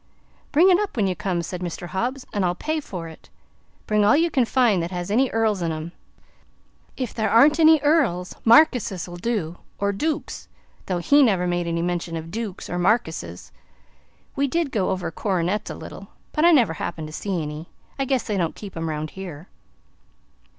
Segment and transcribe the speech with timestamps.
[0.51, 1.89] "Bring it up when you come," said Mr.
[1.89, 3.29] Hobbs, "an' I'll pay for it.
[3.85, 5.91] Bring all you can find that have any earls in 'em.
[6.97, 10.47] If there aren't earls, markises'll do, or dooks
[10.87, 13.51] though HE never made mention of any dooks or markises.
[14.35, 17.69] We did go over coronets a little, but I never happened to see any.
[17.99, 19.49] I guess they don't keep 'em 'round here."